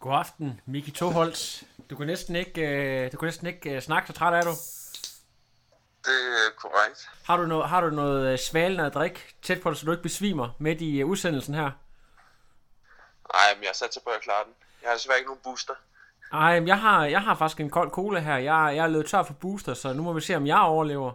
[0.00, 1.62] God aften, Miki Toholz.
[1.90, 4.50] Du kan næsten ikke, øh, du kan næsten ikke øh, snakke, så træt er du.
[6.04, 7.10] Det er korrekt.
[7.24, 9.92] Har du, noget, har du noget øh, svalende at drikke tæt på dig, så du
[9.92, 11.70] ikke besvimer midt i udsendelsen her?
[13.34, 14.52] Nej, men jeg har sat sig på at klare den.
[14.82, 15.74] Jeg har desværre ikke nogen booster.
[16.32, 18.36] Ej, men jeg har, jeg har faktisk en kold cola her.
[18.36, 21.12] Jeg, jeg er løbet tør for booster, så nu må vi se, om jeg overlever.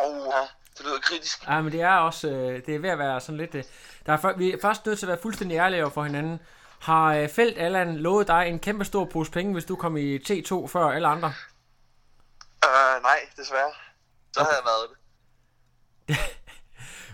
[0.00, 0.48] Åh, ja,
[0.78, 1.46] det lyder kritisk.
[1.46, 2.28] Ja, men det er også,
[2.66, 3.52] det er ved at være sådan lidt...
[4.06, 6.40] Der er, vi er først nødt til at være fuldstændig ærlige over for hinanden.
[6.84, 10.18] Har øh, Felt Allan lovet dig en kæmpe stor pose penge, hvis du kom i
[10.18, 11.32] T2 før alle andre?
[12.66, 13.72] Uh, nej, desværre.
[14.32, 14.96] Så havde jeg været det.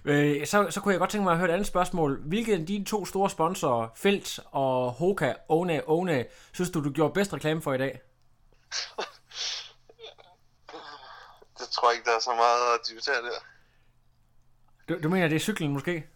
[0.04, 2.22] Øh, så, så kunne jeg godt tænke mig at høre et andet spørgsmål.
[2.26, 7.14] Hvilke af dine to store sponsorer, Felt og Hoka, One, One, synes du, du gjorde
[7.14, 7.90] bedst reklame for i dag?
[11.58, 13.38] Det tror jeg ikke, der er så meget at diskutere der.
[14.88, 16.06] Du, du mener, det er cyklen måske?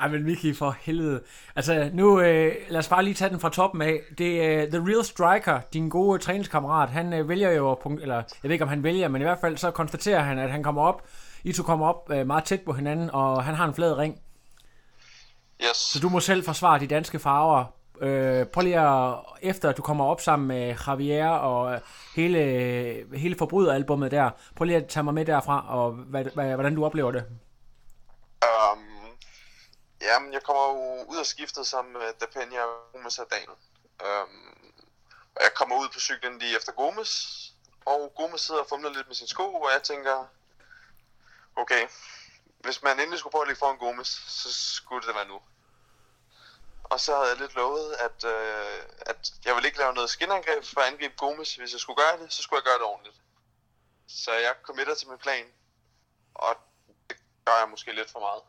[0.00, 1.22] Ej, men Miki, for helvede.
[1.56, 4.00] Altså, nu øh, lad os bare lige tage den fra toppen af.
[4.18, 6.88] Det er uh, The Real Striker, din gode træningskammerat.
[6.88, 9.40] Han øh, vælger jo, punkt, eller jeg ved ikke, om han vælger, men i hvert
[9.40, 11.02] fald så konstaterer han, at han kommer op,
[11.44, 14.20] I to kommer op øh, meget tæt på hinanden, og han har en flad ring.
[15.62, 15.76] yes.
[15.76, 17.64] Så du må selv forsvare de danske farver.
[18.00, 21.80] Øh, prøv lige at, efter at du kommer op sammen med Javier og øh,
[22.16, 22.38] hele,
[23.14, 26.84] hele forbryderalbummet der, prøv lige at tage mig med derfra, og hvad, hvad, hvordan du
[26.84, 27.24] oplever det.
[28.42, 28.89] Um,
[30.12, 33.58] jamen, jeg kommer jo ud og skiftet sammen med Dapenia og Gomes og Daniel.
[34.04, 34.72] Øhm,
[35.34, 37.12] og jeg kommer ud på cyklen lige efter Gomes,
[37.84, 40.26] og Gomes sidder og fumler lidt med sin sko, og jeg tænker,
[41.56, 41.88] okay,
[42.60, 45.40] hvis man endelig skulle prøve at ligge foran Gomes, så skulle det være nu.
[46.84, 50.64] Og så havde jeg lidt lovet, at, øh, at jeg ville ikke lave noget skinangreb
[50.64, 51.54] for at angribe Gomes.
[51.54, 53.16] Hvis jeg skulle gøre det, så skulle jeg gøre det ordentligt.
[54.08, 55.46] Så jeg committer til min plan,
[56.34, 56.56] og
[57.10, 58.42] det gør jeg måske lidt for meget.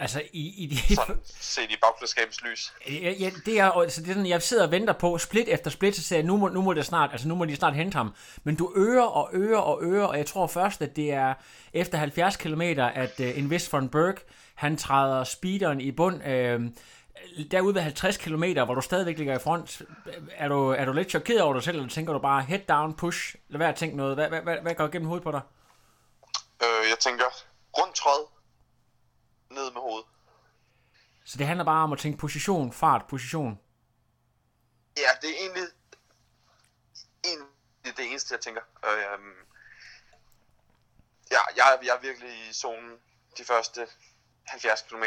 [0.00, 2.72] Altså, i, i de, Sådan set i bagklædskabets lys.
[2.88, 5.70] Ja, ja, det er, altså, det er sådan, jeg sidder og venter på, split efter
[5.70, 7.74] split, så siger jeg, nu må, nu må det snart, altså nu må de snart
[7.74, 8.14] hente ham.
[8.44, 11.34] Men du øger og øger og øger, og jeg tror først, at det er
[11.72, 12.62] efter 70 km,
[12.94, 14.16] at uh, en vis von Berg,
[14.54, 16.16] han træder speederen i bund.
[16.16, 16.70] Uh,
[17.50, 19.82] derude ved 50 km, hvor du stadigvæk ligger i front,
[20.36, 22.94] er du, er du lidt chokeret over dig selv, eller tænker du bare head down,
[22.94, 24.14] push, lad være at tænke noget.
[24.14, 25.40] Hvad, hvad, hvad, hvad går igennem hovedet på dig?
[26.62, 27.24] Øh, jeg tænker,
[27.78, 28.37] rundt tråd,
[29.50, 30.06] ned med hovedet.
[31.24, 33.60] Så det handler bare om at tænke position, fart, position.
[34.96, 35.68] Ja, det er egentlig,
[37.24, 38.62] egentlig det eneste, jeg tænker.
[38.84, 39.18] Øh,
[41.30, 42.98] ja, jeg, jeg er virkelig i zonen
[43.38, 43.88] de første
[44.46, 45.04] 70 km.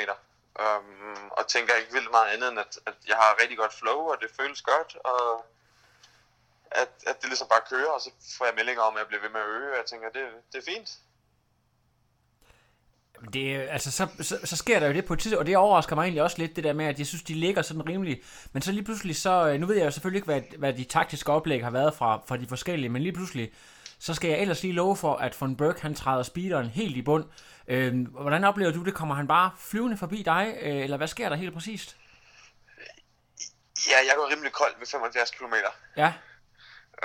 [0.59, 3.99] Um, og tænker ikke vildt meget andet end, at, at jeg har rigtig godt flow,
[4.11, 5.45] og det føles godt, og
[6.71, 9.21] at, at det ligesom bare kører, og så får jeg meldinger om, at jeg bliver
[9.21, 10.89] ved med at øge, og jeg tænker, det, det er fint.
[13.33, 15.95] Det, altså, så, så, så sker der jo det på et tidspunkt, og det overrasker
[15.95, 18.21] mig egentlig også lidt, det der med, at jeg synes, de ligger sådan rimelig.
[18.53, 20.83] Men så lige pludselig, så, øh, nu ved jeg jo selvfølgelig ikke, hvad, hvad de
[20.83, 23.53] taktiske oplæg har været fra, fra de forskellige, men lige pludselig,
[23.99, 27.01] så skal jeg ellers lige love for, at von Berg, han træder speederen helt i
[27.01, 27.25] bund.
[27.67, 28.93] Øh, hvordan oplever du det?
[28.93, 31.97] Kommer han bare flyvende forbi dig, øh, eller hvad sker der helt præcist?
[33.89, 35.53] Ja, jeg går rimelig koldt ved 75 km.
[35.97, 36.13] Ja,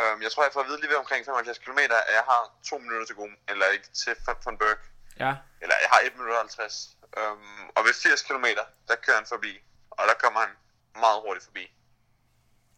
[0.02, 2.42] Um, jeg tror, jeg får at vide lige ved omkring 75 km, at jeg har
[2.70, 4.12] to minutter til gode, eller ikke til
[4.44, 4.78] von Berg.
[5.20, 5.34] Ja.
[5.62, 6.96] Eller jeg har 1 minut og 50.
[7.16, 8.46] Um, og ved 80 km,
[8.88, 9.52] der kører han forbi.
[9.90, 10.50] Og der kommer han
[10.94, 11.64] meget hurtigt forbi.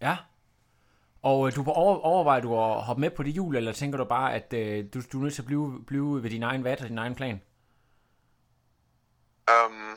[0.00, 0.16] Ja.
[1.22, 4.04] Og øh, du over, overvejer du at hoppe med på det hjul, eller tænker du
[4.04, 6.80] bare, at øh, du, du er nødt til at blive, blive ved din egen vat
[6.82, 7.42] og din egen plan?
[9.54, 9.96] Um,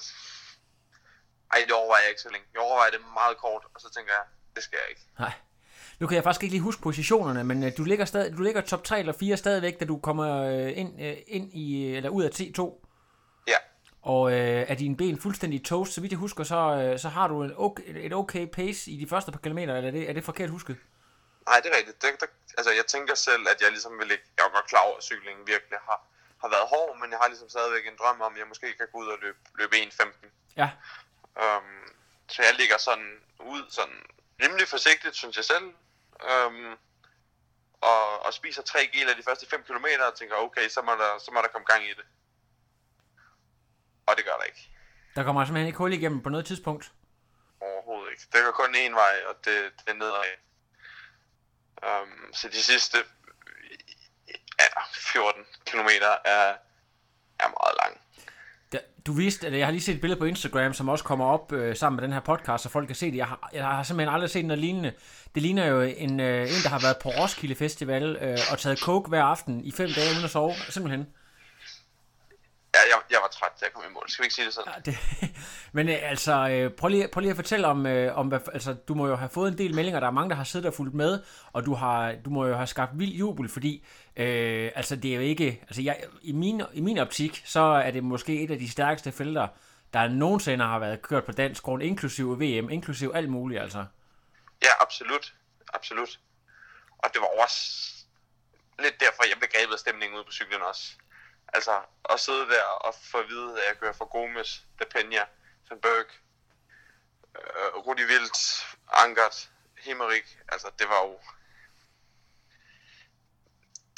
[1.53, 2.47] ej, det overvejer jeg ikke så længe.
[2.53, 4.25] Jeg overvejer det meget kort, og så tænker jeg,
[4.55, 5.01] det skal jeg ikke.
[5.19, 5.33] Nej.
[6.01, 8.61] Nu kan jeg faktisk ikke lige huske positionerne, men øh, du ligger, stadig, du ligger
[8.61, 12.23] top 3 eller 4 stadigvæk, da du kommer øh, ind, øh, ind i, eller ud
[12.23, 12.61] af T2.
[13.47, 13.57] Ja,
[14.01, 17.27] Og øh, er dine ben fuldstændig toast, så vidt jeg husker, så, øh, så har
[17.27, 20.13] du en okay, et okay pace i de første par kilometer, eller er det, er
[20.13, 20.77] det forkert husket?
[21.49, 22.01] nej, det er rigtigt.
[22.01, 22.27] Det, der,
[22.57, 24.27] altså, jeg tænker selv, at jeg ligesom vil ikke...
[24.37, 25.99] Jeg er godt klar over, at cyklingen virkelig har,
[26.41, 28.87] har været hård, men jeg har ligesom stadigvæk en drøm om, at jeg måske kan
[28.91, 30.27] gå ud og løbe, løbe 1.15.
[30.57, 30.69] Ja,
[31.43, 31.69] Um,
[32.27, 33.99] så jeg ligger sådan ud sådan
[34.43, 35.67] rimelig forsigtigt, synes jeg selv.
[36.21, 36.77] Um,
[37.81, 41.19] og, og spiser 3 geler de første 5 km og tænker, okay, så må, der,
[41.19, 42.05] så må der komme gang i det.
[44.05, 44.69] Og det gør der ikke.
[45.15, 46.91] der kommer simpelthen ikke hul igennem på noget tidspunkt.
[47.61, 48.23] Overhovedet ikke.
[48.33, 50.37] Det går kun én vej, og det, det er nedad.
[51.87, 52.97] Um, så de sidste
[54.59, 56.57] ja, 14 kilometer er,
[57.39, 58.01] er meget lang.
[59.05, 61.53] Du vidste, at jeg har lige set et billede på Instagram, som også kommer op
[61.53, 63.17] øh, sammen med den her podcast, så folk kan se det.
[63.17, 64.91] Jeg har, jeg har simpelthen aldrig set noget lignende.
[65.35, 68.79] Det ligner jo en, øh, en der har været på Roskilde Festival øh, og taget
[68.79, 70.53] coke hver aften i fem dage uden at sove.
[70.69, 71.05] Simpelthen.
[72.81, 74.09] Ja, jeg, jeg var træt, da jeg kom i mål.
[74.09, 74.73] Skal vi ikke sige det sådan?
[74.75, 74.97] Ja, det,
[75.77, 78.73] men øh, altså, øh, prøv, lige, prøv lige at fortælle om, øh, om hvad, altså,
[78.73, 79.99] du må jo have fået en del meldinger.
[79.99, 81.23] Der er mange, der har siddet og fulgt med,
[81.53, 83.85] og du, har, du må jo have skabt vild jubel, fordi
[84.15, 85.59] øh, altså, det er jo ikke...
[85.61, 89.11] Altså, jeg, i, min, I min optik, så er det måske et af de stærkeste
[89.11, 89.47] felter,
[89.93, 93.85] der nogensinde har været kørt på dansk grund, inklusive VM, inklusive alt muligt, altså.
[94.63, 95.33] Ja, absolut.
[95.73, 96.19] Absolut.
[96.97, 97.91] Og det var også
[98.79, 100.83] lidt derfor, jeg blev grebet af stemningen ude på cyklen også.
[101.53, 101.71] Altså,
[102.09, 105.25] at sidde der og få at vide, at jeg kører for Gomes, De Peña,
[105.69, 106.05] Van Berg,
[107.39, 111.19] øh, Rudi Vildt, Angert, Himmerik, altså det var jo...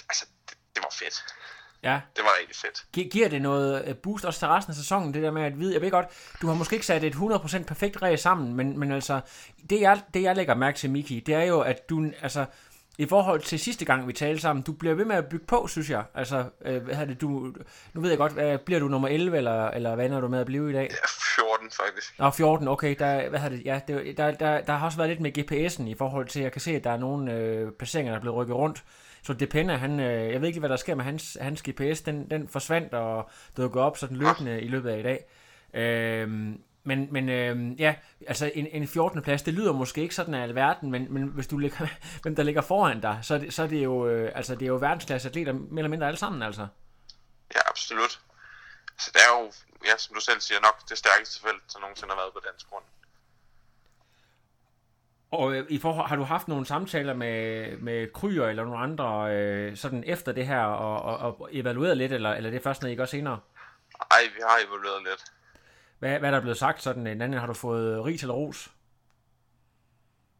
[0.09, 1.23] Altså, det, det var fedt.
[1.83, 2.01] Ja.
[2.15, 2.85] Det var rigtig fedt.
[2.93, 5.59] Gi- giver det noget øh, boost også til resten af sæsonen, det der med at
[5.59, 8.79] vide, jeg ved godt, du har måske ikke sat et 100% perfekt ræs sammen, men,
[8.79, 9.21] men altså,
[9.69, 12.45] det jeg, det jeg lægger mærke til, Miki, det er jo, at du, altså,
[12.97, 15.67] i forhold til sidste gang, vi talte sammen, du bliver ved med at bygge på,
[15.67, 16.03] synes jeg.
[16.15, 17.53] Altså, øh, hvad det, du,
[17.93, 20.39] nu ved jeg godt, hvad, bliver du nummer 11, eller, eller hvad er du med
[20.39, 20.89] at blive i dag?
[20.91, 21.05] Ja,
[21.35, 22.19] 14 faktisk.
[22.19, 22.95] Nå, 14, okay.
[22.99, 25.95] Der, hvad det, ja, det, der, der, der har også været lidt med GPS'en i
[25.97, 28.55] forhold til, jeg kan se, at der er nogle øh, placeringer, der er blevet rykket
[28.55, 28.83] rundt.
[29.23, 32.29] Så Depender, han, øh, jeg ved ikke, hvad der sker med hans, hans GPS, den,
[32.29, 35.25] den forsvandt og dukkede op sådan løbende i løbet af i dag.
[35.73, 37.95] Øh, men, men øh, ja,
[38.27, 39.21] altså en, en 14.
[39.21, 41.87] plads, det lyder måske ikke sådan af alverden, men, men hvis du ligger,
[42.21, 44.61] hvem der ligger foran dig, så, er det, så er det jo, øh, altså det
[44.61, 46.67] er jo verdensklasse atleter, mere eller mindre alle sammen altså.
[47.55, 48.19] Ja, absolut.
[48.99, 49.51] Så det er jo,
[49.85, 52.69] ja, som du selv siger, nok det stærkeste felt, der nogensinde har været på dansk
[52.69, 52.83] grund.
[55.31, 59.35] Og øh, i forhold, har du haft nogle samtaler med, med Kryer eller nogle andre
[59.35, 62.81] øh, sådan efter det her og, og, og evalueret lidt, eller, eller det er først,
[62.81, 63.39] når I går senere?
[64.11, 65.23] Ej, vi har evalueret lidt.
[66.03, 67.07] Hvad, hvad er der blevet sagt sådan?
[67.07, 68.71] En anden har du fået rig eller ros?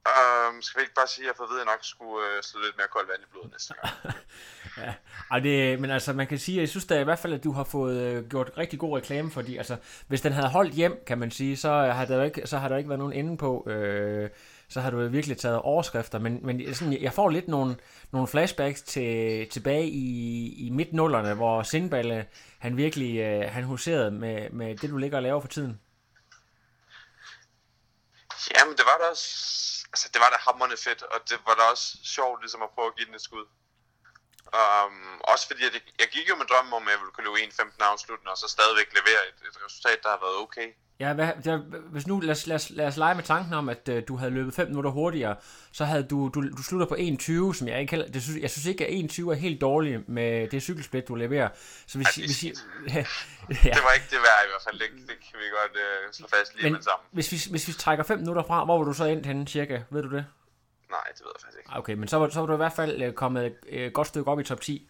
[0.06, 2.42] Um, skal vi ikke bare sige, at jeg får vide, at jeg nok skulle uh,
[2.42, 4.16] slå lidt mere koldt vand i blodet næste gang?
[4.88, 4.94] ja,
[5.32, 7.44] Ej, det, men altså man kan sige, at jeg synes da i hvert fald, at
[7.44, 9.78] du har fået øh, gjort rigtig god reklame, fordi altså,
[10.08, 12.78] hvis den havde holdt hjem, kan man sige, så har der ikke, så har der
[12.78, 14.30] ikke været nogen ende på, øh,
[14.74, 17.78] så har du virkelig taget overskrifter, men, men sådan, jeg får lidt nogle,
[18.12, 20.08] nogle flashbacks til, tilbage i,
[20.68, 22.26] i midt-nullerne, hvor Sindballe, øh,
[22.60, 25.82] han virkelig, øh, han huserede med, med det, du ligger og laver for tiden.
[28.56, 29.30] Jamen, det var da også,
[29.94, 32.88] altså det var da hammerne fedt, og det var da også sjovt ligesom at prøve
[32.88, 33.46] at give den et skud.
[34.60, 37.40] Um, også fordi, jeg, jeg gik jo med drømmen om, at jeg ville kunne løbe
[37.48, 40.68] 1.15 afsluttende, og så stadigvæk levere et, et resultat, der har været okay.
[41.00, 41.58] Ja, hvad, der,
[41.92, 44.16] hvis nu, lad os, lad, os, lad os lege med tanken om, at uh, du
[44.16, 45.36] havde løbet 5 minutter hurtigere,
[45.72, 48.52] så havde du, du, du slutter på 1.20, som jeg ikke heller, det synes, jeg
[48.52, 51.50] synes ikke, at 1.20 er helt dårligt med det cykelsplit, du leverer.
[51.88, 52.94] Så hvis, ja, hvis, det, ja.
[53.76, 56.28] det var ikke det værd i hvert fald, det, det kan vi godt uh, slå
[56.28, 57.06] fast lige Men, med sammen.
[57.12, 59.82] Hvis vi, hvis vi trækker 5 minutter fra, hvor var du så endt henne cirka?
[59.90, 60.26] Ved du det?
[60.90, 61.78] Nej, det ved jeg faktisk ikke.
[61.78, 64.08] Okay, men så var, så var du i hvert fald uh, kommet et uh, godt
[64.08, 64.90] stykke op i top 10.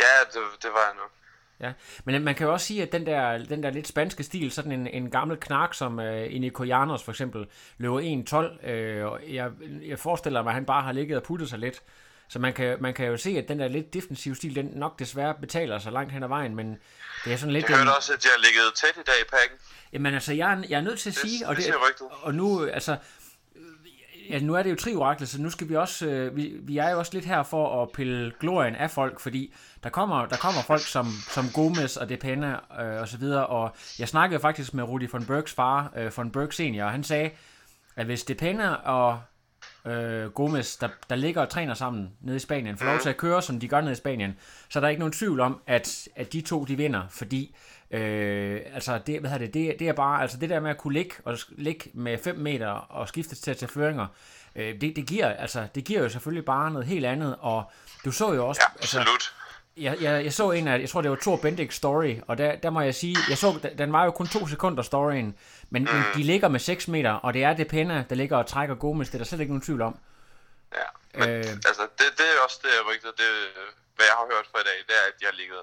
[0.00, 1.12] Ja, det, det var jeg nok.
[1.60, 1.72] Ja,
[2.04, 4.72] men man kan jo også sige, at den der, den der lidt spanske stil, sådan
[4.72, 7.46] en, en gammel knak som øh, Inico Janos for eksempel,
[7.78, 8.00] løber
[8.62, 9.50] 1.12, øh, og jeg,
[9.86, 11.82] jeg forestiller mig, at han bare har ligget og puttet sig lidt.
[12.28, 14.98] Så man kan, man kan jo se, at den der lidt defensive stil, den nok
[14.98, 16.76] desværre betaler sig langt hen ad vejen, men
[17.24, 17.68] det er sådan lidt...
[17.68, 19.58] Jeg hørte også, at jeg har ligget tæt i dag i pakken.
[19.92, 21.38] Jamen altså, jeg er, jeg er nødt til at Det- sige...
[21.38, 22.06] det og, siger rygtet.
[22.22, 22.96] og nu, altså...
[24.30, 26.90] Ja, nu er det jo trioraklet, så nu skal vi også, øh, vi, vi er
[26.90, 30.62] jo også lidt her for at pille glorien af folk, fordi der kommer, der kommer
[30.62, 34.84] folk som, som Gomes og Depena øh, og så videre, og jeg snakkede faktisk med
[34.84, 37.30] Rudi von Bergs far, øh, von Berg senior, og han sagde,
[37.96, 39.20] at hvis Depena og
[39.86, 43.16] øh, Gomes, der, der ligger og træner sammen nede i Spanien, får lov til at
[43.16, 44.36] køre, som de gør nede i Spanien,
[44.68, 47.56] så er der ikke nogen tvivl om, at, at de to, de vinder, fordi
[47.90, 50.94] øh, altså det, hvad det, det, det er bare, altså det der med at kunne
[50.94, 54.06] ligge, og ligge med 5 meter og skifte til at tage føringer,
[54.56, 57.70] øh, det, det, giver, altså, det giver jo selvfølgelig bare noget helt andet, og
[58.04, 59.34] du så jo også, Ja, absolut.
[59.76, 62.56] jeg, jeg, jeg så en af, jeg tror det var Thor Bendix story, og der,
[62.56, 65.34] der må jeg sige, jeg så, den var jo kun to sekunder storyen,
[65.70, 65.90] men, mm.
[65.94, 68.74] men de ligger med 6 meter, og det er det pæne, der ligger og trækker
[68.74, 69.98] Gomes, det er der slet ikke nogen tvivl om.
[70.74, 70.88] Ja,
[71.18, 71.38] men Øh.
[71.38, 71.44] øh...
[71.70, 73.30] altså, det, det er også det rygtet, det,
[73.96, 75.58] hvad jeg har hørt fra i dag, det er, at jeg har ligget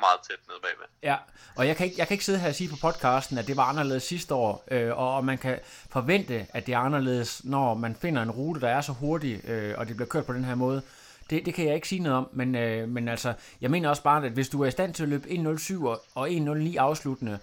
[0.00, 0.84] meget tæt nede bagved.
[1.02, 1.16] Ja,
[1.56, 3.56] og jeg kan, ikke, jeg kan ikke sidde her og sige på podcasten, at det
[3.56, 5.58] var anderledes sidste år, øh, og, man kan
[5.90, 9.74] forvente, at det er anderledes, når man finder en rute, der er så hurtig, øh,
[9.78, 10.82] og det bliver kørt på den her måde.
[11.30, 14.02] Det, det kan jeg ikke sige noget om, men, øh, men altså, jeg mener også
[14.02, 17.38] bare, at hvis du er i stand til at løbe 1.07 og- og 1.09 afsluttende,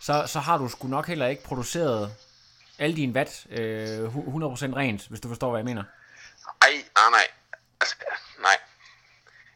[0.00, 2.14] så, så har du sgu nok heller ikke produceret
[2.78, 5.82] alle dine watt øh, 100% rent, hvis du forstår, hvad jeg mener.
[6.62, 7.26] Ej, nej, nej.
[7.80, 7.96] Altså,
[8.42, 8.56] nej.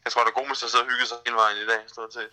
[0.07, 1.81] Jeg tror, der er god med at sidde og hygge sig hele vejen i dag,
[1.87, 2.31] stort set.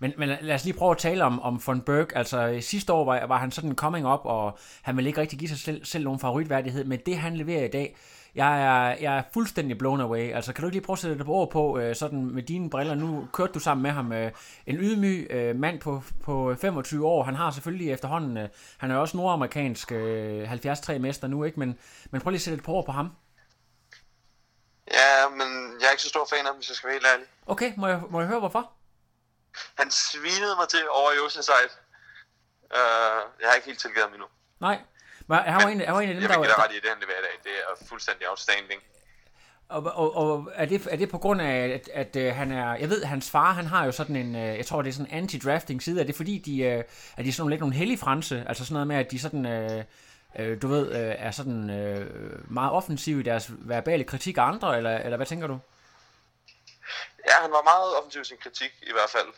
[0.00, 2.16] Men, men lad os lige prøve at tale om, om von Berg.
[2.16, 5.48] Altså sidste år var, var han sådan coming up, og han ville ikke rigtig give
[5.48, 7.96] sig selv, selv nogen favoritværdighed, men det han leverer i dag,
[8.34, 10.32] jeg er, jeg er fuldstændig blown away.
[10.32, 12.42] Altså kan du ikke lige prøve at sætte det på ord på, øh, sådan med
[12.42, 14.30] dine briller, nu kørte du sammen med ham, øh,
[14.66, 18.96] en ydmyg øh, mand på, på 25 år, han har selvfølgelig efterhånden, øh, han er
[18.96, 21.60] også nordamerikansk øh, 73 mester nu, ikke?
[21.60, 21.78] Men,
[22.10, 23.10] men prøv lige at sætte det på ord på ham.
[24.92, 25.48] Ja, men
[25.80, 27.26] jeg er ikke så stor fan af ham, hvis jeg skal være helt ærlig.
[27.46, 28.72] Okay, må jeg, må jeg høre hvorfor?
[29.74, 31.70] Han svinede mig til over i Oceanside.
[32.64, 34.26] Uh, jeg har ikke helt tilgivet ham endnu.
[34.60, 34.78] Nej,
[35.26, 36.34] men han var en, han var en af dem, jeg der...
[36.34, 37.36] Jeg vil give dig ret i det, han leverer i dag.
[37.44, 38.80] Det er fuldstændig outstanding.
[39.68, 42.74] Og, og, og er, det, er det på grund af, at, at øh, han er...
[42.74, 44.36] Jeg ved, hans far, han har jo sådan en...
[44.36, 46.00] Øh, jeg tror, det er sådan en anti-drafting side.
[46.00, 48.44] Er det fordi, de, er de sådan lidt nogle hellige franse?
[48.48, 49.46] Altså sådan noget med, at de sådan...
[49.46, 49.84] Øh,
[50.38, 54.76] øh, du ved, øh, er sådan øh, meget offensive i deres verbale kritik af andre,
[54.76, 55.58] eller, eller hvad tænker du?
[57.28, 59.28] Ja, han var meget offensiv i sin kritik, i hvert fald.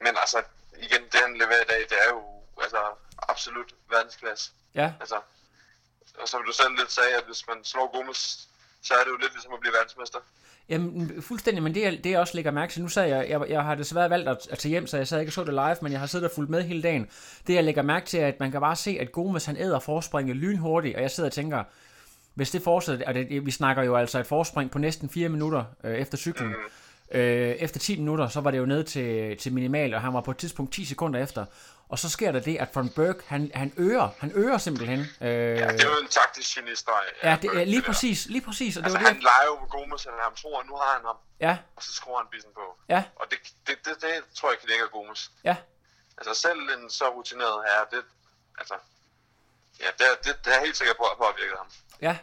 [0.00, 0.42] Men altså,
[0.76, 2.22] igen, det han leverer i dag, det er jo
[2.62, 2.78] altså,
[3.28, 4.50] absolut verdensklasse.
[4.74, 5.20] Ja, Altså,
[6.18, 8.48] og som du selv lidt sagde, at hvis man slår Gomes,
[8.82, 10.20] så er det jo lidt ligesom at blive verdensmester.
[10.68, 13.62] Jamen, fuldstændig, men det, det jeg også lægger mærke til, nu sad jeg, jeg, jeg
[13.64, 15.76] har desværre valgt at, at tage hjem, så jeg sad ikke og så det live,
[15.82, 17.06] men jeg har siddet og fulgt med hele dagen.
[17.46, 19.78] Det jeg lægger mærke til, er, at man kan bare se, at Gomes han æder
[19.78, 21.62] forspringet lynhurtigt, og jeg sidder og tænker,
[22.34, 25.64] hvis det fortsætter, og det, vi snakker jo altså et forspring på næsten 4 minutter
[25.84, 26.54] øh, efter cyklen, Mm
[27.14, 30.20] øh, efter 10 minutter, så var det jo ned til, til minimal, og han var
[30.20, 31.46] på et tidspunkt 10 sekunder efter.
[31.88, 35.00] Og så sker der det, at Von Berg, han, han øger, han øger simpelthen.
[35.00, 37.04] Øh, Ja, det er jo en taktisk genistreg.
[37.22, 39.22] ja, det er lige præcis, lige præcis, og det Altså, var han det.
[39.22, 41.92] leger jo med Gomes, eller han tror, at nu har han ham, Ja, og så
[41.92, 42.64] skruer han bissen på.
[42.88, 45.30] ja, Og det, det, det, det tror jeg af Gomes.
[45.44, 45.56] ja.
[46.18, 48.02] Altså selv en så rutineret herre, det,
[48.58, 48.74] altså,
[49.80, 51.68] ja, det, det, det er helt sikkert på at påvirke ham.
[52.06, 52.16] Ja,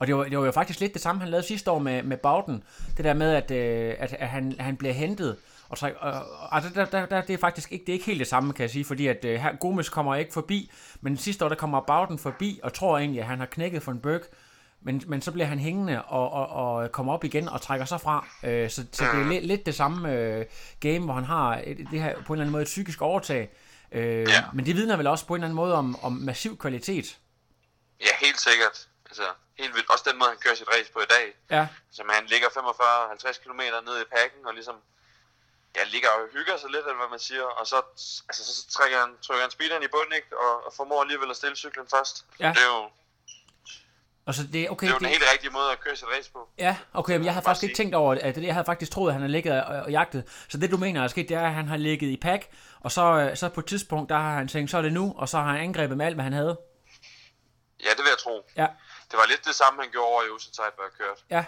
[0.00, 2.02] og det var, det var jo faktisk lidt det samme, han lavede sidste år med,
[2.02, 2.62] med Bauten.
[2.96, 5.36] Det der med, at, øh, at, at han, han bliver hentet.
[5.68, 6.12] Og, så, og,
[6.50, 8.62] og der, der, der, det er faktisk ikke, det er ikke helt det samme, kan
[8.62, 11.80] jeg sige, fordi at øh, her, Gomes kommer ikke forbi, men sidste år, der kommer
[11.80, 14.20] Bauten forbi, og tror egentlig, at han har knækket for en Berg,
[14.82, 18.00] men, men så bliver han hængende og, og, og kommer op igen og trækker sig
[18.00, 18.28] fra.
[18.44, 20.44] Øh, så, så det er lidt, lidt det samme øh,
[20.80, 23.50] game, hvor han har et, det her på en eller anden måde et psykisk overtag.
[23.92, 24.44] Øh, Ja.
[24.54, 27.18] Men det vidner vel også på en eller anden måde om, om massiv kvalitet.
[28.00, 28.88] Ja, helt sikkert.
[29.10, 29.26] Altså,
[29.60, 29.90] helt vildt.
[29.92, 31.26] Også den måde, han kører sit race på i dag.
[31.56, 31.62] Ja,
[31.96, 34.76] Så han ligger 45-50 km ned i pakken, og ligesom,
[35.76, 37.76] ja, ligger og hygger sig lidt, eller hvad man siger, og så,
[38.28, 41.30] altså, så, så trækker han, trykker han speederen i bunden, ikke, og, og formår alligevel
[41.30, 42.14] at stille cyklen først.
[42.40, 42.50] Ja.
[42.56, 42.82] Det er jo,
[44.26, 46.08] og så det, okay, det er jo det, den helt rigtige måde at køre sit
[46.16, 46.48] race på.
[46.58, 48.92] Ja, okay, men jeg havde Bare faktisk ikke tænkt over, at det, jeg havde faktisk
[48.92, 50.46] troet, at han har ligget og, og jagtet.
[50.48, 52.48] Så det du mener er sket, det er, at han har ligget i pack,
[52.80, 55.14] og så, øh, så på et tidspunkt, der har han tænkt, så er det nu,
[55.16, 56.58] og så har han angrebet med alt, hvad han havde.
[57.84, 58.46] Ja, det vil jeg tro.
[58.56, 58.66] Ja,
[59.10, 61.20] Det var lidt det samme, han gjorde over i Oceanside, hvor jeg kørte.
[61.36, 61.44] ja,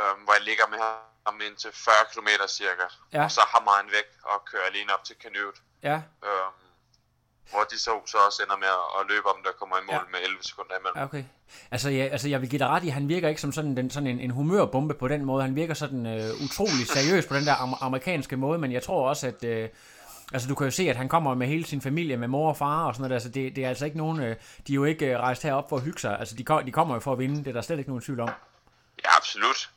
[0.00, 0.78] Øhm, hvor jeg ligger med
[1.26, 2.86] ham indtil 40 km cirka.
[3.12, 3.24] Ja.
[3.24, 5.58] Og så hammer han væk og kører alene op til Canute.
[5.82, 5.96] ja,
[6.28, 6.52] Øhm,
[7.50, 8.68] hvor de så, så også ender med
[9.00, 10.00] at- løbe om, der kommer i mål Ja.
[10.12, 11.02] med 11 sekunder imellem.
[11.06, 11.24] okay.
[11.70, 13.90] Altså, ja, altså, jeg vil give dig ret i, han virker ikke som sådan, den,
[13.90, 15.42] sådan en, en humørbombe på den måde.
[15.42, 19.08] Han virker sådan øh, utrolig seriøs på den der am- amerikanske måde, men jeg tror
[19.08, 19.44] også, at...
[19.44, 19.68] Øh,
[20.34, 22.56] Altså, du kan jo se, at han kommer med hele sin familie, med mor og
[22.56, 24.22] far og sådan noget der, så det, det er altså ikke nogen...
[24.22, 24.36] Øh,
[24.66, 26.18] de er jo ikke øh, rejst herop for at hygge sig.
[26.18, 28.02] Altså, de, kom, de kommer jo for at vinde, det er der slet ikke nogen
[28.02, 28.30] tvivl om.
[29.04, 29.70] Ja, absolut.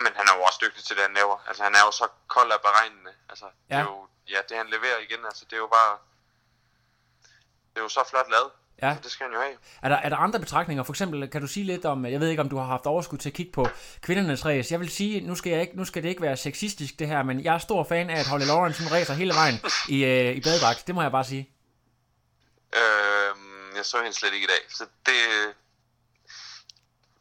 [0.00, 1.36] Men han er jo også dygtig til det, han laver.
[1.48, 3.12] Altså, han er jo så kold af beregnende.
[3.28, 3.46] Altså.
[3.70, 3.76] Ja.
[3.76, 5.92] det er jo, ja, det han leverer igen, altså, det er jo bare...
[7.70, 8.50] Det er jo så flot lavet.
[8.82, 8.96] Ja.
[9.02, 9.56] Det skal han jo have.
[9.82, 10.82] Er der, er der andre betragtninger?
[10.82, 13.18] For eksempel, kan du sige lidt om, jeg ved ikke, om du har haft overskud
[13.18, 13.68] til at kigge på
[14.00, 14.72] kvindernes race.
[14.72, 17.22] Jeg vil sige, nu skal, jeg ikke, nu skal det ikke være sexistisk det her,
[17.22, 19.54] men jeg er stor fan af, at Holly Lawrence hun racer hele vejen
[19.88, 20.86] i, øh, i badedragt.
[20.86, 21.50] Det må jeg bare sige.
[22.80, 24.62] Øhm, jeg så hende slet ikke i dag.
[24.68, 25.20] Så det...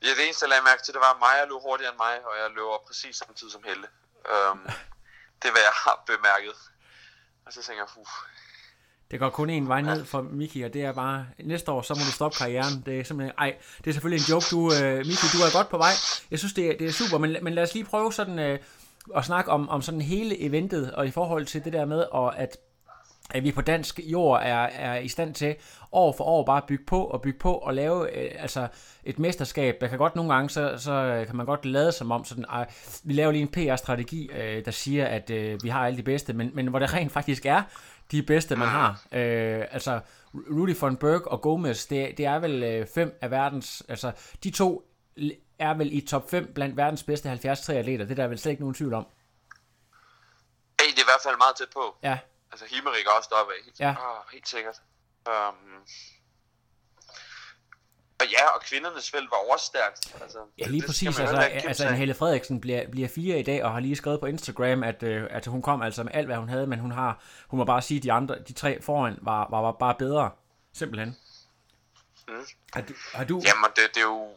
[0.04, 2.16] Ja, det eneste, jeg lagde mærke til, det var, at Maja løb hurtigere end mig,
[2.26, 3.88] og jeg løber præcis samtidig som Helle.
[4.34, 4.66] Øhm,
[5.40, 6.56] det er, hvad jeg har bemærket.
[7.46, 7.90] Og så tænker jeg,
[9.12, 11.94] det går kun en vej ned for Miki, og det er bare, næste år, så
[11.94, 12.84] må du stoppe karrieren.
[12.86, 14.46] Det er simpelthen, ej, det er selvfølgelig en joke.
[14.52, 15.94] Du, øh, Miki, du er godt på vej.
[16.32, 18.60] Jeg synes, det er, det er super, men, men lad os lige prøve sådan øh,
[19.16, 22.40] at snakke om, om sådan hele eventet, og i forhold til det der med, og
[22.40, 22.58] at
[23.34, 25.56] at vi på dansk jord er, er i stand til
[25.92, 28.68] år for år bare at bygge på og bygge på og lave øh, altså
[29.04, 29.78] et mesterskab.
[29.82, 32.46] Der kan godt nogle gange, så, så øh, kan man godt lade som om, sådan,
[32.60, 32.66] øh,
[33.04, 36.34] vi laver lige en PR-strategi, øh, der siger, at øh, vi har alle de bedste,
[36.34, 37.62] men, men hvor det rent faktisk er
[38.12, 38.90] de bedste, man har.
[39.12, 40.00] Øh, altså,
[40.34, 44.12] Rudy von Berg og Gomez, det, det er vel øh, fem af verdens, altså
[44.44, 44.88] de to
[45.60, 48.06] er vel i top 5 blandt verdens bedste 73 atleter.
[48.06, 49.06] Det er der vel slet ikke nogen tvivl om.
[50.82, 51.96] hey, det er i hvert fald meget tæt på.
[52.04, 52.20] Ja,
[52.52, 53.54] Altså Himmerik er også deroppe.
[53.66, 53.90] Helt, Ja.
[53.90, 54.76] åh, helt sikkert.
[55.30, 55.84] Um,
[58.22, 60.22] og ja, og kvindernes felt var også stærkt.
[60.22, 61.20] Altså, Ja, lige det præcis.
[61.20, 61.38] Altså,
[61.68, 61.94] altså en.
[61.94, 65.28] Helle Frederiksen bliver, bliver fire i dag, og har lige skrevet på Instagram, at, øh,
[65.30, 67.82] at hun kom altså med alt, hvad hun havde, men hun har, hun må bare
[67.82, 70.32] sige, at de andre, de tre foran, var, var, var bare bedre.
[70.74, 71.18] Simpelthen.
[72.28, 72.46] Mm.
[72.74, 74.30] Har du, har du, Jamen, det, det er jo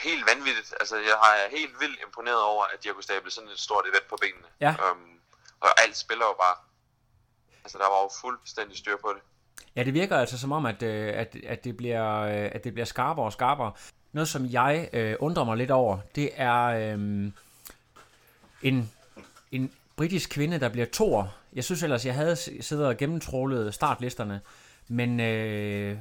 [0.00, 0.74] helt vanvittigt.
[0.80, 3.84] Altså, jeg har helt vildt imponeret over, at de har kunnet stable sådan et stort
[3.90, 4.48] event på benene.
[4.60, 4.74] Ja.
[4.90, 5.20] Um,
[5.60, 6.56] og alt spiller jo bare.
[7.64, 9.22] Altså, der var jo fuldstændig styr på det.
[9.76, 12.72] Ja, det virker altså som om, at, øh, at, at, det, bliver, øh, at det
[12.72, 13.72] bliver skarpere og skarpere.
[14.12, 17.32] Noget, som jeg øh, undrer mig lidt over, det er øh,
[18.62, 18.92] en,
[19.52, 21.26] en britisk kvinde, der bliver toer.
[21.52, 24.40] Jeg synes ellers, jeg havde siddet og gennemtrålet startlisterne,
[24.88, 25.98] men øh,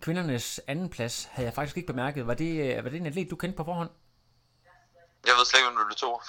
[0.00, 2.26] kvindernes anden plads havde jeg faktisk ikke bemærket.
[2.26, 3.90] Var det, øh, var det en atlet, du kendte på forhånd?
[5.26, 6.20] Jeg ved slet ikke, om det blev to.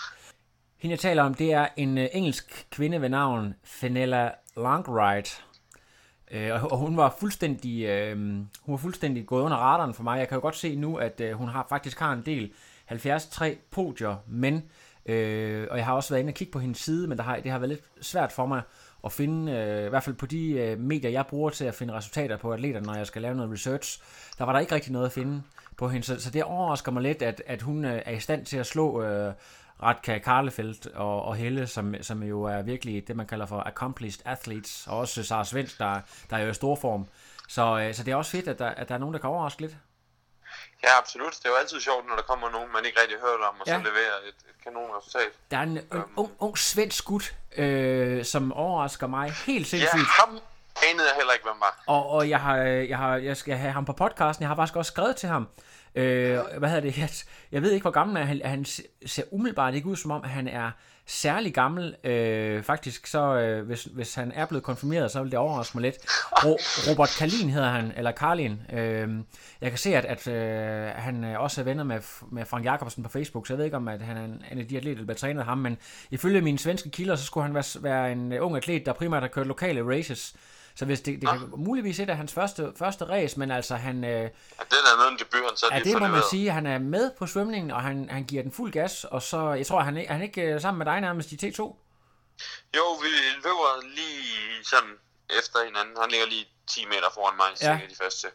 [0.78, 5.30] Hende, jeg taler om, det er en engelsk kvinde ved navn Fenella Longride.
[6.36, 8.18] Øh, og, hun var fuldstændig øh,
[8.62, 10.20] hun var fuldstændig gået under radaren for mig.
[10.20, 12.52] Jeg kan jo godt se nu, at øh, hun har faktisk har en del
[12.90, 13.30] 73
[13.72, 14.64] podier, men
[15.06, 17.40] øh, og jeg har også været inde og kigge på hendes side, men der har,
[17.40, 18.62] det har været lidt svært for mig
[19.06, 21.94] at finde, øh, i hvert fald på de øh, medier, jeg bruger til at finde
[21.94, 24.02] resultater på atleter, når jeg skal lave noget research,
[24.38, 25.42] der var der ikke rigtig noget at finde
[25.78, 26.06] på hende.
[26.06, 28.66] Så, så det overrasker mig lidt, at, at hun øh, er i stand til at
[28.66, 29.34] slå øh,
[29.84, 34.22] Radka Karlefeldt og, og Helle, som, som jo er virkelig det, man kalder for accomplished
[34.26, 37.08] athletes, og også Sara Svens, der, der er jo i stor form.
[37.50, 39.30] Så, øh, så det er også fedt, at der, at der er nogen, der kan
[39.30, 39.76] overraske lidt.
[40.84, 41.34] Ja, absolut.
[41.34, 43.68] Det er jo altid sjovt, når der kommer nogen, man ikke rigtig hørt om, og
[43.68, 43.74] Ja.
[43.74, 45.28] så leverer et, et kanonresultat.
[45.52, 50.08] Der er en, en ung, ung svensk gut, øh, som overrasker mig helt Ja, sindssygt.
[50.20, 50.30] ham
[50.90, 51.84] anede jeg heller ikke, hvem var.
[51.88, 54.42] Og, og jeg, har, jeg, har, jeg skal have ham på podcasten.
[54.44, 55.48] Jeg har faktisk også skrevet til ham.
[55.96, 56.98] Øh, hvad hedder det?
[56.98, 57.10] Jeg,
[57.52, 58.42] jeg ved ikke, hvor gammel er han.
[58.46, 58.66] Han
[59.06, 60.72] ser umiddelbart ikke ud, som om at han er
[61.06, 61.96] særlig gammel.
[62.04, 65.82] Øh, faktisk, så øh, hvis, hvis han er blevet konfirmeret, så vil det overraske mig
[65.82, 65.96] lidt.
[66.46, 66.58] Ro,
[66.92, 68.62] Robert Kalin hedder han, eller Karlin.
[68.74, 69.10] Øh,
[69.62, 72.00] jeg kan se, at, at øh, han øh, også er venner med,
[72.32, 74.60] med Frank Jacobsen på Facebook, så jeg ved ikke, om at han er en, en
[74.60, 75.78] af de atleter, der bliver trænet ham, men
[76.12, 79.28] ifølge mine svenske kilder, så skulle han være, være en ung atlet, der primært har
[79.28, 80.36] kørt lokale races.
[80.78, 84.04] Så hvis det, det kan muligvis et af hans første, første race, men altså han,
[84.04, 86.66] øh, Ja, det er en debut, han så ja, lige det må man sige, han
[86.66, 89.80] er med på svømningen, og han, han giver den fuld gas, og så, jeg tror,
[89.80, 91.60] han, er- er han ikke øh, sammen med dig nærmest i T2?
[92.76, 93.08] Jo, vi
[93.44, 94.90] løber lige sådan
[95.40, 95.94] efter hinanden.
[96.02, 97.72] Han ligger lige 10 meter foran mig, Ja.
[97.72, 97.80] ja.
[97.90, 98.28] de første.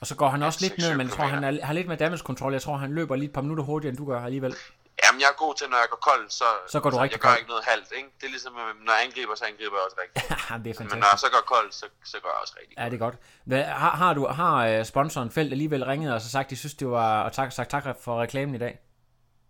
[0.00, 1.96] Og så går han også lidt ned, men jeg tror, han er, har lidt med
[1.96, 2.52] damage control.
[2.52, 4.54] Jeg tror, han løber lige et par minutter hurtigere, end du gør alligevel.
[5.04, 7.20] Jamen, jeg er god til, når jeg går kold, så, Så går du rigtig jeg
[7.20, 7.38] gør kold.
[7.38, 8.08] ikke noget halvt, ikke?
[8.20, 8.52] Det er ligesom,
[8.86, 10.24] når jeg angriber, så angriber jeg også rigtigt.
[10.28, 11.00] Det er Men fantastisk.
[11.02, 12.78] når jeg så går kold, så, så gør jeg også rigtigt.
[12.80, 13.16] Ja, det er godt.
[13.44, 16.74] Hvad, har, har, du, har øh, sponsoren Felt alligevel ringet og så sagt, de synes,
[16.74, 18.78] det var, og tak, sagt tak for reklamen i dag?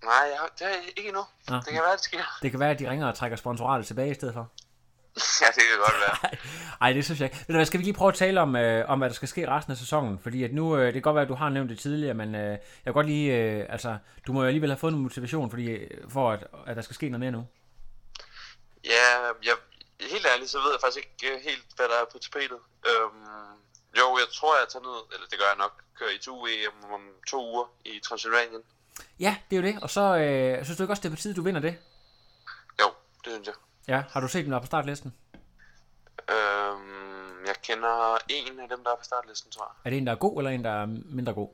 [0.05, 1.25] Nej, jeg, det er ikke endnu.
[1.49, 1.57] Nå.
[1.57, 2.39] Det kan være, det sker.
[2.43, 4.49] Det kan være, at de ringer og trækker sponsoratet tilbage i stedet for.
[5.41, 6.39] ja, det kan godt være.
[6.81, 7.37] Ej, det synes jeg ikke.
[7.37, 9.29] Ved du hvad, skal vi lige prøve at tale om, øh, om hvad der skal
[9.29, 10.19] ske resten af sæsonen?
[10.23, 12.35] Fordi at nu, øh, det kan godt være, at du har nævnt det tidligere, men
[12.35, 13.97] øh, jeg kan godt lige, øh, altså,
[14.27, 16.95] du må jo alligevel have fået noget motivation, fordi, øh, for at, at der skal
[16.95, 17.47] ske noget mere nu.
[18.85, 19.07] Ja,
[19.45, 19.55] jeg,
[20.11, 22.61] helt ærligt, så ved jeg faktisk ikke øh, helt, hvad der er på tapetet.
[22.91, 23.53] Øhm,
[24.01, 26.93] jo, jeg tror, jeg tager ned, eller det gør jeg nok, kører i 2 EM
[26.93, 28.63] om to uger i Transylvanien.
[29.21, 29.83] Ja, det er jo det.
[29.83, 31.75] Og så øh, synes du ikke også, det er på tide, du vinder det?
[32.81, 32.89] Jo,
[33.25, 33.55] det synes jeg.
[33.89, 35.15] Ja, har du set dem der på startlisten?
[36.29, 39.87] Øhm, jeg kender en af dem, der er på startlisten, tror jeg.
[39.87, 41.49] Er det en, der er god, eller en, der er mindre god?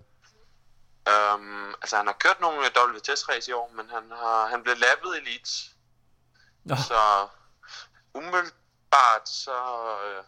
[1.08, 5.18] Øhm, altså, han har kørt nogle WTS-race i år, men han, har, han blev lappet
[5.18, 5.76] elites.
[6.64, 7.28] Nå, Så
[8.14, 9.56] umiddelbart, så...
[10.06, 10.24] Øh,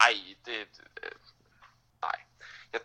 [0.00, 0.14] ej,
[0.46, 0.66] det...
[1.02, 1.10] Øh,
[2.02, 2.16] nej.
[2.72, 2.80] Jeg,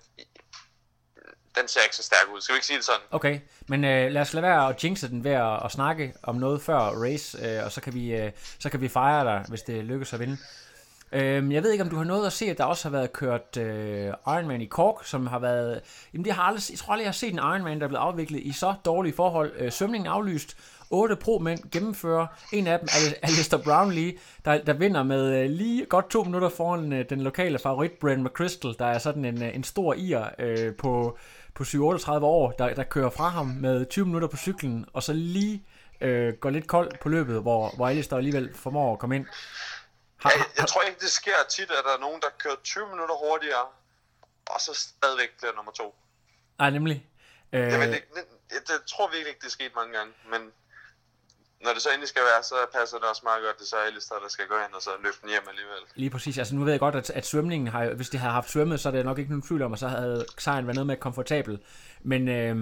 [1.60, 2.42] den ser ikke så stærk ud.
[2.42, 3.02] Skal vi ikke sige det sådan?
[3.12, 3.40] okay.
[3.68, 6.62] Men øh, lad os lade være at jinxe den ved at, at snakke om noget
[6.62, 9.84] før race, øh, og så kan, vi, øh, så kan vi fejre dig, hvis det
[9.84, 10.38] lykkes at vinde.
[11.12, 13.14] Øh, jeg ved ikke, om du har noget at se, at der også har været
[13.14, 15.82] kørt øh, Ironman i Cork, som har været...
[16.14, 18.04] Jamen, det har aldrig, jeg tror aldrig, jeg har set en Ironman, der er blevet
[18.04, 19.52] afviklet i så dårlige forhold.
[19.58, 20.58] Øh, svømningen aflyst.
[20.90, 22.28] otte pro-mænd gennemfører.
[22.54, 24.14] En af dem er Alistair Brownlee,
[24.46, 28.24] der, der vinder med øh, lige godt to minutter foran øh, den lokale favorit, Brent
[28.24, 31.18] McChrystal, der er sådan en, øh, en stor ir øh, på,
[31.58, 35.14] på 7-38 år, der, der kører fra ham med 20 minutter på cyklen, og så
[35.14, 35.66] lige
[36.02, 39.26] øh, går lidt koldt på løbet, hvor, hvor Alistair alligevel formår at komme ind.
[40.22, 42.88] Har, Jeg, jeg tror ikke, det sker tit, at der er nogen, der kører 20
[42.88, 43.66] minutter hurtigere,
[44.50, 45.96] og så stadigvæk bliver nummer to.
[46.60, 47.08] Nej, nemlig.
[47.54, 48.04] Øh, Jeg, ved, det,
[48.52, 50.42] jeg, jeg tror virkelig ikke, det er sket mange gange, men
[51.66, 53.76] når det så endelig skal være, så passer det også meget godt, det er så
[53.88, 55.82] Alistair, der skal gå ind og så løfte den hjem alligevel.
[55.96, 56.38] Lige præcis.
[56.38, 58.90] Altså nu ved jeg godt, at, at svømningen har, hvis de havde haft svømmet, så
[58.90, 61.60] er det nok ikke nogen tvivl om, at så havde sejren været noget mere komfortabel.
[62.02, 62.56] Men, øh,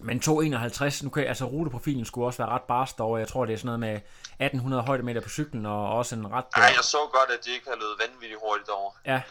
[0.00, 3.18] Men 251, nu kan altså ruteprofilen skulle også være ret barst derovre.
[3.20, 6.44] Jeg tror, det er sådan noget med 1800 højdemeter på cyklen, og også en ret...
[6.56, 8.90] Nej, jeg så godt, at de ikke har løbet vanvittigt hurtigt over.
[9.06, 9.22] Ja,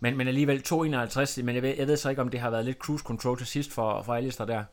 [0.00, 2.64] men, men alligevel 251, men jeg ved, jeg ved så ikke, om det har været
[2.64, 4.64] lidt cruise control til sidst for, for Alistair der.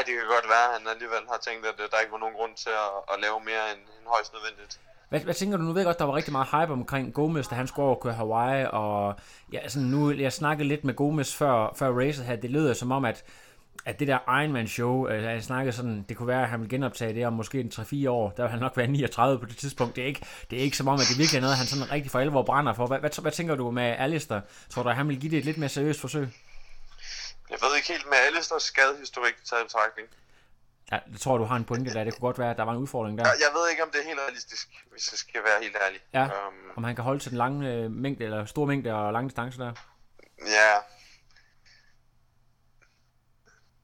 [0.00, 2.22] Ej, det kan godt være, at han alligevel har tænkt, at øh, der ikke var
[2.24, 4.72] nogen grund til at, at lave mere end, end højst nødvendigt.
[5.10, 5.62] Hvad, hvad tænker du?
[5.62, 7.94] Nu ved jeg godt, der var rigtig meget hype omkring Gomez, da han skulle over
[7.94, 9.14] og køre Hawaii, og
[9.52, 12.90] ja, sådan nu, jeg snakkede lidt med Gomez før, før racet her, det lød som
[12.92, 13.24] om, at,
[13.84, 17.14] at det der Ironman-show, øh, jeg snakkede sådan, det kunne være, at han ville genoptage
[17.14, 19.96] det om måske en 3-4 år, der vil han nok være 39 på det tidspunkt,
[19.96, 21.92] det er ikke, det er ikke som om, at det virkelig er noget, han sådan
[21.92, 22.86] rigtig for alvor brænder for.
[22.86, 24.40] Hvad, hvad, hvad tænker du med Alistair?
[24.70, 26.28] Tror du, at han vil give det et lidt mere seriøst forsøg?
[27.50, 30.08] Jeg ved ikke helt med Alistairs skadehistorik taget i betragtning.
[30.92, 32.04] Ja, det tror jeg, du har en pointe der.
[32.04, 33.24] Det kunne godt være, at der var en udfordring der.
[33.28, 36.00] Jeg, jeg ved ikke, om det er helt realistisk, hvis jeg skal være helt ærlig.
[36.12, 39.12] Ja, Øhm, om han kan holde til den lange øh, mængde, eller store mængde og
[39.12, 39.72] lange distance der.
[40.58, 40.74] ja.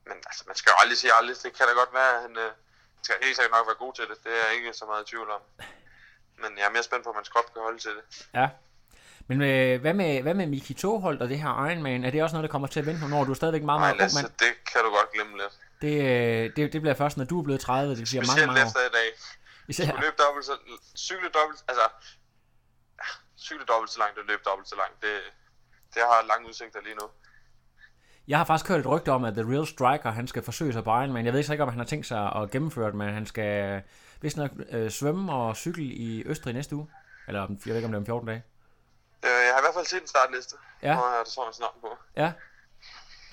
[0.09, 1.37] Men altså, man skal jo aldrig sige aldrig.
[1.43, 2.51] Det kan da godt være, at han øh,
[3.03, 4.17] skal helt sikkert nok være god til det.
[4.25, 5.41] Det er jeg ikke så meget i tvivl om.
[6.43, 8.05] Men jeg er mere spændt på, at man krop kan holde til det.
[8.35, 8.49] Ja.
[9.29, 12.05] Men øh, hvad, med, hvad med Miki Toholt og det her Ironman?
[12.05, 13.25] Er det også noget, der kommer til at vente nogle år?
[13.25, 14.33] Du er stadigvæk meget, meget ung Lasse, mand.
[14.39, 15.55] det kan du godt glemme lidt.
[15.85, 17.97] Det, øh, det, det bliver først, når du er blevet 30.
[17.97, 18.67] Det bliver mange, Specielt mange år.
[18.67, 19.09] efter i dag.
[19.69, 20.53] Især, Du løb dobbelt så...
[20.97, 21.61] Cykle dobbelt...
[21.69, 21.87] Altså...
[23.39, 24.97] Cykle dobbelt så langt og løb dobbelt så langt.
[25.03, 25.15] Det,
[25.95, 27.07] det har lange udsigter lige nu.
[28.29, 30.85] jeg har faktisk hørt et rygte om, at The Real Striker, han skal forsøge sig
[30.85, 31.25] på Ironman.
[31.25, 33.83] Jeg ved ikke, om han har tænkt sig at gennemføre det, men han skal
[34.23, 36.87] vist nok øh, svømme og cykle i Østrig næste uge.
[37.29, 38.43] Eller jeg ved ikke, om det er om 14 dage.
[39.27, 40.55] Øh, Jeg har i hvert fald set en startliste.
[40.83, 40.93] Ja.
[40.95, 41.89] Har jeg det sådan snart på.
[42.17, 42.33] Ja.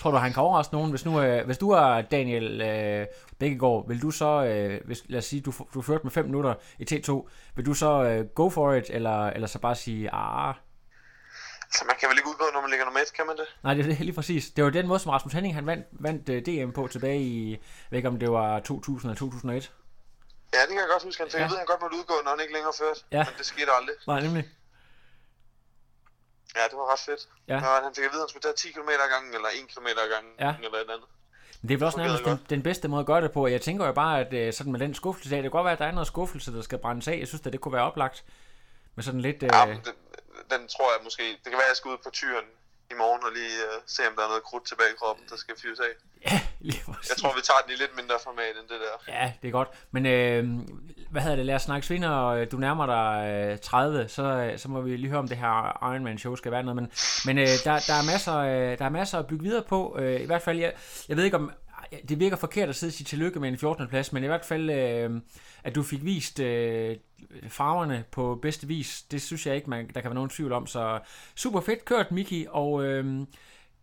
[0.01, 0.89] Tror du, han kan overraske nogen?
[0.89, 3.07] Hvis, nu, øh, hvis du er Daniel øh,
[3.39, 6.53] Bækkegaard, vil du så, øh, hvis, lad os sige, du, du førte med 5 minutter
[6.79, 10.53] i T2, vil du så øh, go for it, eller, eller så bare sige, ah,
[11.71, 13.45] Så man kan vel ikke udgå, når man ligger nummer et, kan man det?
[13.63, 14.49] nej, det er lige præcis.
[14.49, 17.51] Det var den måde, som Rasmus Henning, han vandt, vandt øh, DM på tilbage i,
[17.51, 19.71] jeg ved ikke om det var 2000 eller 2001.
[20.53, 21.23] Ja, det kan jeg godt huske.
[21.23, 21.45] Han fik Ja.
[21.45, 22.99] at han godt måtte udgå, når han ikke længere førte.
[23.11, 23.17] Ja.
[23.27, 23.95] Men det skete aldrig.
[24.07, 24.43] Nej, nemlig.
[26.57, 27.21] Ja, det var ret fedt.
[27.47, 27.59] Ja.
[27.59, 29.67] Når han fik at vide, at han skulle tage 10 km ad gangen, eller 1
[29.73, 30.51] km ad gangen, Ja.
[30.65, 31.09] eller et eller andet.
[31.61, 33.47] Men det er vel også nærmest den, den bedste måde at gøre det på.
[33.47, 35.73] Jeg tænker jo bare, at øh, sådan med den skuffelse af, det kan godt være,
[35.73, 37.17] at der er noget skuffelse, der skal brændes af.
[37.19, 38.23] Jeg synes, at det kunne være oplagt
[38.95, 39.43] med sådan lidt...
[39.43, 39.93] Øh, Ja, men den,
[40.53, 41.23] den, tror jeg måske...
[41.23, 42.45] Det kan være, at jeg skal ud på tyren
[42.91, 45.35] i morgen og lige uh, se, om der er noget krudt tilbage i kroppen, der
[45.37, 45.93] skal fyres af.
[46.31, 47.09] ja, lige præcis.
[47.09, 49.13] Jeg tror, vi tager den i lidt mindre format end det der.
[49.13, 49.69] Ja, det er godt.
[49.91, 50.43] Men øh,
[51.13, 51.45] hvad hedder det?
[51.45, 54.81] Lad os snakke svin, og øh, du nærmer dig øh, 30, så, øh, så må
[54.81, 56.75] vi lige høre, om det her Ironman show skal være noget.
[56.75, 56.91] Men,
[57.25, 59.97] men øh, der, der, er masser, øh, der er masser at bygge videre på.
[59.99, 60.73] Øh, I hvert fald, jeg,
[61.09, 61.51] jeg ved ikke om...
[62.09, 63.87] Det virker forkert at sidde og sige tillykke med en 14.
[63.87, 65.21] plads, men i hvert fald, øh,
[65.63, 66.97] at du fik vist øh,
[67.47, 70.67] farverne på bedste vis, det synes jeg ikke, man, der kan være nogen tvivl om.
[70.67, 70.99] Så
[71.35, 73.25] super fedt kørt, Miki, og øh,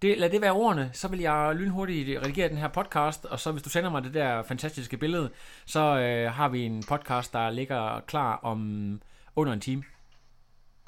[0.03, 3.53] det, lad det være ordene, så vil jeg lynhurtigt redigere den her podcast, og så
[3.53, 5.31] hvis du sender mig det der fantastiske billede,
[5.67, 9.01] så øh, har vi en podcast, der ligger klar om
[9.37, 9.85] under en time.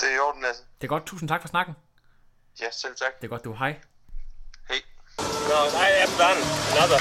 [0.00, 0.62] Det er i orden, Lasse.
[0.80, 1.74] Det er godt, tusind tak for snakken.
[2.60, 3.20] Ja, selv tak.
[3.20, 3.80] Det er godt, du hej.
[4.68, 4.80] Hej.
[5.50, 6.40] No, I am done.
[6.72, 6.98] Another.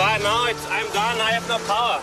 [0.00, 1.16] But no, it's, I'm done.
[1.28, 1.98] I have no power.